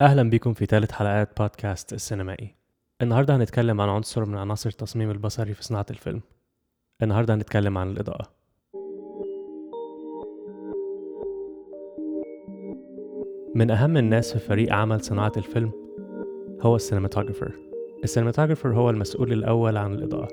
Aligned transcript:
أهلا 0.00 0.30
بكم 0.30 0.54
في 0.54 0.66
ثالث 0.66 0.92
حلقات 0.92 1.40
بودكاست 1.40 1.92
السينمائي. 1.92 2.54
النهاردة 3.02 3.36
هنتكلم 3.36 3.80
عن 3.80 3.88
عنصر 3.88 4.24
من 4.24 4.36
عناصر 4.36 4.70
التصميم 4.70 5.10
البصري 5.10 5.54
في 5.54 5.64
صناعة 5.64 5.86
الفيلم. 5.90 6.20
النهاردة 7.02 7.34
هنتكلم 7.34 7.78
عن 7.78 7.90
الإضاءة. 7.90 8.30
من 13.54 13.70
أهم 13.70 13.96
الناس 13.96 14.32
في 14.32 14.38
فريق 14.38 14.72
عمل 14.72 15.00
صناعة 15.00 15.32
الفيلم 15.36 15.72
هو 16.60 16.76
السينماتوجرافر. 16.76 17.52
السينماتوجرافر 18.04 18.74
هو 18.74 18.90
المسؤول 18.90 19.32
الأول 19.32 19.76
عن 19.76 19.94
الإضاءة. 19.94 20.28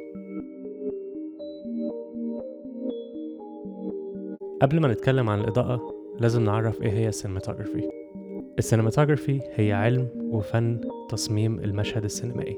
قبل 4.62 4.80
ما 4.80 4.88
نتكلم 4.88 5.30
عن 5.30 5.39
الإضاءة 5.39 5.93
لازم 6.20 6.43
نعرف 6.43 6.82
إيه 6.82 6.91
هي 6.91 7.07
ال 7.08 7.13
cinematography. 7.13 8.01
ال 8.60 8.65
cinematography 8.65 9.42
هي 9.56 9.74
علم 9.74 10.08
وفن 10.16 10.82
تصميم 11.09 11.59
المشهد 11.59 12.04
السينمائي. 12.04 12.58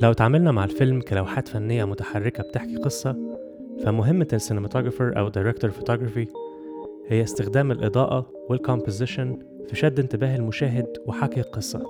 لو 0.00 0.12
تعاملنا 0.12 0.52
مع 0.52 0.64
الفيلم 0.64 1.00
كلوحات 1.00 1.48
فنية 1.48 1.84
متحركة 1.84 2.42
بتحكي 2.42 2.76
قصة 2.76 3.36
فمهمة 3.84 4.28
ال 4.32 4.37
cinematographer 4.37 5.18
أو 5.18 5.28
director 5.28 5.70
of 5.70 5.79
photography 5.79 6.26
هي 7.06 7.22
استخدام 7.22 7.72
الإضاءة 7.72 8.30
وال 8.48 8.62
composition 8.62 9.38
في 9.68 9.76
شد 9.76 10.00
انتباه 10.00 10.36
المشاهد 10.36 10.86
وحكي 11.06 11.40
القصة. 11.40 11.86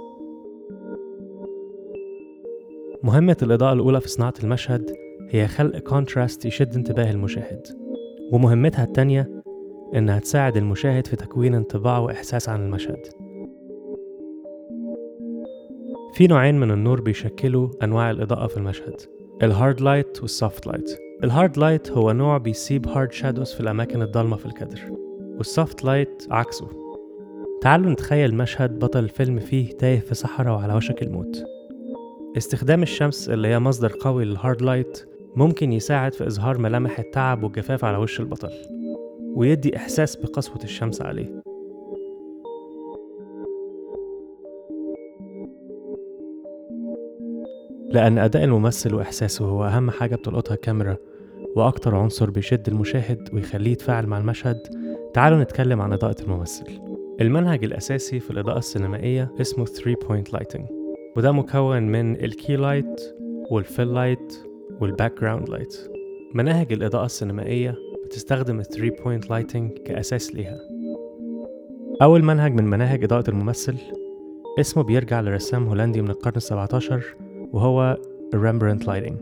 مهمة 3.03 3.37
الإضاءة 3.43 3.73
الأولى 3.73 4.01
في 4.01 4.09
صناعة 4.09 4.35
المشهد 4.45 4.91
هي 5.31 5.49
خلق 5.49 5.79
contrast 5.79 6.45
يشد 6.45 6.75
انتباه 6.75 7.11
المشاهد 7.11 7.67
ومهمتها 8.33 8.85
التانية 8.85 9.36
إنها 9.97 10.19
تساعد 10.19 10.57
المشاهد 10.57 11.07
في 11.07 11.17
تكوين 11.17 11.55
انطباع 11.55 11.99
وإحساس 11.99 12.49
عن 12.49 12.65
المشهد. 12.65 13.07
في 16.15 16.27
نوعين 16.27 16.61
من 16.61 16.71
النور 16.71 17.01
بيشكلوا 17.01 17.69
أنواع 17.83 18.11
الإضاءة 18.11 18.47
في 18.47 18.57
المشهد. 18.57 19.01
ال 19.43 19.51
hard 19.51 19.81
light 19.81 20.23
وال 20.23 20.38
soft 20.38 20.67
light 20.67 20.99
ال 21.25 21.32
hard 21.32 21.59
light 21.59 21.91
هو 21.91 22.13
نوع 22.13 22.39
بيسيب 22.39 22.89
hard 22.89 23.13
shadows 23.13 23.53
في 23.53 23.61
الأماكن 23.61 24.03
الضلمة 24.03 24.37
في 24.37 24.47
الكادر 24.47 24.81
وال 25.37 25.53
soft 25.53 25.85
light 25.85 26.27
عكسه. 26.31 26.69
تعالوا 27.61 27.93
نتخيل 27.93 28.35
مشهد 28.35 28.79
بطل 28.79 28.99
الفيلم 29.05 29.39
فيه 29.39 29.71
تايه 29.71 30.01
في 30.01 30.15
صحراء 30.15 30.55
وعلى 30.55 30.75
وشك 30.75 31.03
الموت. 31.03 31.45
استخدام 32.37 32.83
الشمس 32.83 33.29
اللي 33.29 33.49
هي 33.49 33.59
مصدر 33.59 33.93
قوي 34.01 34.25
لل 34.25 34.38
hard 34.38 34.63
light 34.63 35.09
ممكن 35.37 35.73
يساعد 35.73 36.15
في 36.15 36.27
إظهار 36.27 36.59
ملامح 36.59 36.99
التعب 36.99 37.43
والجفاف 37.43 37.85
على 37.85 37.97
وش 37.97 38.21
البطل. 38.21 38.51
ويدي 39.37 39.77
إحساس 39.77 40.17
بقسوة 40.17 40.65
الشمس 40.65 41.03
عليه. 41.03 41.43
لأن 47.91 48.19
أداء 48.19 48.45
الممثل 48.45 48.95
وإحساسه 48.95 49.45
هو 49.45 49.65
أهم 49.65 49.91
حاجة 49.91 50.17
بتلقطها 50.17 50.55
الكاميرا 50.55 50.97
وأكتر 51.57 51.95
عنصر 51.95 52.31
بيشد 52.31 52.69
المشاهد 52.69 53.29
ويخليه 53.33 53.73
يتفاعل 53.73 54.07
مع 54.07 54.19
المشهد. 54.19 54.59
تعالوا 55.15 55.43
نتكلم 55.43 55.81
عن 55.81 55.93
إضاءة 55.93 56.23
الممثل. 56.23 56.81
المنهج 57.21 57.65
الأساسي 57.65 58.21
في 58.21 58.31
الإضاءة 58.31 58.59
السينمائية 58.59 59.35
اسمه 59.41 59.65
3 59.65 59.95
Point 59.95 60.39
Lighting 60.39 60.63
وده 61.17 61.33
مكون 61.33 61.83
من 61.83 62.25
ال 62.25 62.33
key 62.33 62.57
light 62.57 63.01
وال 63.51 63.66
fill 63.66 63.95
light 63.95 64.23
وال 64.23 64.35
background 64.81 65.49
light 65.49 65.91
مناهج 66.35 66.73
الإضاءة 66.73 67.05
السينمائية 67.05 67.75
بتستخدم 68.07 68.61
ال 68.61 68.65
3 68.65 68.97
Point 68.97 69.25
Lighting 69.25 69.83
كأساس 69.83 70.35
ليها. 70.35 70.59
أول 72.03 72.25
منهج 72.25 72.55
من 72.55 72.65
مناهج 72.65 73.05
إضاءة 73.05 73.31
الممثل 73.31 73.77
اسمه 74.61 74.83
بيرجع 74.83 75.21
لرسام 75.21 75.69
هولندي 75.69 76.03
من 76.03 76.11
القرن 76.11 76.37
السبعة 76.37 76.69
عشر 76.73 77.05
وهو 77.53 77.99
Rembrandt 78.35 78.87
lighting 78.87 79.19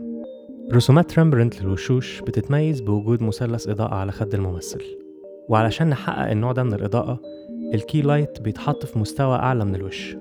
رسومات 0.73 1.19
ريمبرانت 1.19 1.61
للوشوش 1.61 2.21
بتتميز 2.21 2.81
بوجود 2.81 3.23
مثلث 3.23 3.67
إضاءة 3.69 3.95
على 3.95 4.11
خد 4.11 4.33
الممثل. 4.33 4.81
وعلشان 5.49 5.89
نحقق 5.89 6.31
النوع 6.31 6.51
ده 6.51 6.63
من 6.63 6.73
الإضاءة 6.73 7.19
ال 7.73 7.80
key 7.80 8.01
light 8.01 8.41
بيتحط 8.41 8.85
في 8.85 8.99
مستوى 8.99 9.35
أعلى 9.35 9.65
من 9.65 9.75
الوش. 9.75 10.15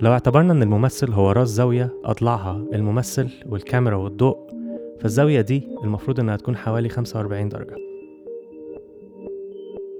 لو 0.00 0.12
اعتبرنا 0.12 0.52
إن 0.52 0.62
الممثل 0.62 1.12
هو 1.12 1.30
راس 1.30 1.48
زاوية 1.48 1.90
أضلاعها 2.04 2.64
الممثل 2.74 3.28
والكاميرا 3.46 3.96
والضوء 3.96 4.57
فالزاوية 5.00 5.40
دي 5.40 5.68
المفروض 5.84 6.20
إنها 6.20 6.36
تكون 6.36 6.56
حوالي 6.56 6.88
45 6.88 7.48
درجة. 7.48 7.76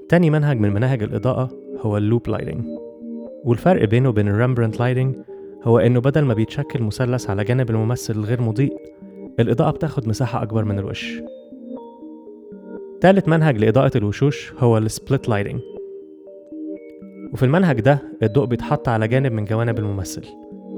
تاني 0.09 0.31
منهج 0.31 0.60
من 0.60 0.72
مناهج 0.72 1.03
الإضاءة 1.03 1.50
هو 1.81 1.97
ال 1.97 2.03
loop 2.03 2.28
lighting. 2.28 2.65
والفرق 3.44 3.84
بينه 3.84 4.09
وبين 4.09 4.28
ال 4.28 4.34
Rembrandt 4.34 4.81
lighting 4.81 5.16
هو 5.64 5.78
إنه 5.78 6.00
بدل 6.00 6.22
ما 6.22 6.34
بيتشكل 6.34 6.82
مثلث 6.82 7.31
على 7.31 7.44
جانب 7.44 7.70
الممثل 7.70 8.14
الغير 8.14 8.42
مضيء 8.42 8.76
الإضاءة 9.41 9.70
بتاخد 9.70 10.09
مساحة 10.09 10.42
أكبر 10.42 10.64
من 10.64 10.78
الوش. 10.78 11.20
تالت 13.00 13.28
منهج 13.28 13.59
لإضاءة 13.59 13.98
الوشوش 13.98 14.53
هو 14.59 14.78
ال 14.78 14.87
split 14.87 15.28
lighting. 15.28 15.61
وفي 17.32 17.42
المنهج 17.42 17.80
ده 17.80 17.98
الضوء 18.22 18.47
بيتحط 18.47 18.88
على 18.88 19.09
جانب 19.09 19.32
من 19.32 19.44
جوانب 19.44 19.78
الممثل 19.78 20.25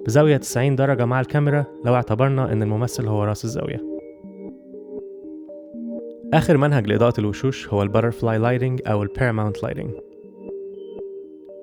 بزاوية 0.07 0.37
90 0.37 0.77
درجة 0.77 1.05
مع 1.05 1.21
الكاميرا 1.21 1.65
لو 1.85 1.95
اعتبرنا 1.95 2.53
إن 2.53 2.63
الممثل 2.63 3.07
هو 3.07 3.25
راس 3.25 3.45
الزاوية. 3.45 4.00
آخر 6.35 6.57
منهج 6.57 6.87
لإضاءة 6.87 7.21
الوشوش 7.21 7.69
هو 7.69 7.83
ال 7.83 7.88
butterfly 7.88 8.39
lighting 8.39 8.81
أو 8.87 9.03
ال 9.03 9.09
Paramount 9.09 9.63
lighting 9.63 9.91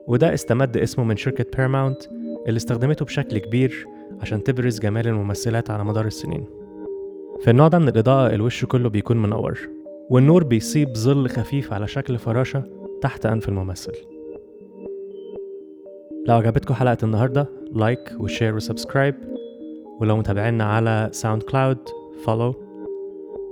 وده 0.07 0.33
استمد 0.33 0.77
اسمه 0.77 1.03
من 1.05 1.17
شركة 1.17 1.45
بيراماونت 1.55 2.03
اللي 2.47 2.57
استخدمته 2.57 3.05
بشكل 3.05 3.37
كبير 3.37 3.85
عشان 4.21 4.43
تبرز 4.43 4.79
جمال 4.79 5.07
الممثلات 5.07 5.69
على 5.69 5.83
مدار 5.83 6.05
السنين. 6.05 6.45
في 7.39 7.49
النوع 7.49 7.67
ده 7.67 7.79
من 7.79 7.87
الإضاءة 7.87 8.35
الوش 8.35 8.65
كله 8.65 8.89
بيكون 8.89 9.17
منور 9.17 9.59
والنور 10.09 10.43
بيسيب 10.43 10.93
ظل 10.97 11.29
خفيف 11.29 11.73
على 11.73 11.87
شكل 11.87 12.17
فراشة 12.17 12.63
تحت 13.01 13.25
أنف 13.25 13.49
الممثل. 13.49 13.93
لو 16.27 16.35
عجبتكم 16.35 16.73
حلقة 16.73 16.97
النهاردة 17.03 17.49
like 17.71 18.11
و 18.19 18.25
share 18.25 18.55
و 18.55 18.61
subscribe 18.61 19.15
ولو 19.99 20.17
متابعينا 20.17 20.63
على 20.63 21.09
SoundCloud 21.11 21.77
follow 22.25 22.66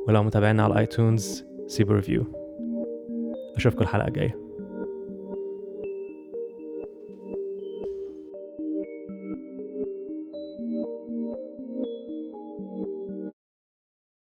ولو 0.08 0.24
متابعينا 0.24 0.64
على 0.64 0.80
iTunes 0.80 1.46
سيبوا 1.68 1.96
review 1.96 2.24
أشوفكم 3.56 3.82
الحلقة 3.82 4.08
الجاية. 4.08 4.45